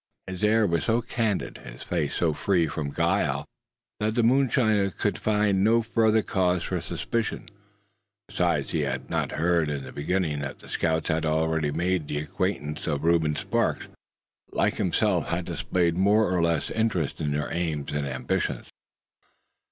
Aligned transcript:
His 0.25 0.43
air 0.43 0.65
was 0.65 0.85
so 0.85 1.03
candid, 1.03 1.59
and 1.59 1.73
his 1.75 1.83
face 1.83 2.15
so 2.15 2.33
free 2.33 2.65
from 2.65 2.89
guile 2.89 3.45
that 3.99 4.15
the 4.15 4.23
moonshiner 4.23 4.89
could 4.89 5.19
find 5.19 5.63
no 5.63 5.83
further 5.83 6.23
cause 6.23 6.63
for 6.63 6.81
suspicion. 6.81 7.45
Besides, 8.27 8.71
had 8.71 9.01
he 9.03 9.07
not 9.09 9.33
heard 9.33 9.69
in 9.69 9.83
the 9.83 9.91
beginning 9.93 10.39
that 10.39 10.57
the 10.57 10.69
scouts 10.69 11.09
had 11.09 11.23
already 11.23 11.69
made 11.69 12.07
the 12.07 12.17
acquaintance 12.17 12.87
of 12.87 13.03
Reuben 13.03 13.35
Sparks; 13.35 13.85
who, 13.85 13.93
like 14.57 14.77
himself 14.77 15.27
had 15.27 15.45
displayed 15.45 15.95
more 15.97 16.33
or 16.35 16.41
less 16.41 16.71
interest 16.71 17.21
in 17.21 17.31
their 17.31 17.53
aims 17.53 17.91
and 17.91 18.07
ambitions. 18.07 18.71